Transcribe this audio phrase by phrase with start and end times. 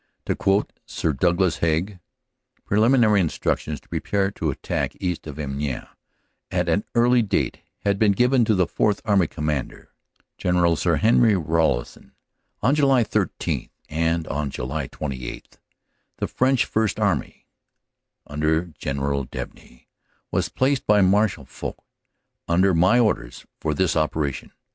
[0.25, 1.99] To quote Sir Douglas Haig:
[2.65, 5.85] "Prelimin ary instructions to prepare to attack east of Amiens
[6.49, 9.91] at an early date had been given to the Fourth Army Commander,
[10.39, 12.13] General Sir Henry Rawlinson,
[12.63, 15.59] on July 13, and on July 28
[16.17, 17.45] the French First Army,
[18.25, 19.85] under General Debeney,
[20.31, 21.77] was placed by Marshal Foch
[22.47, 24.51] under my orders for this operation.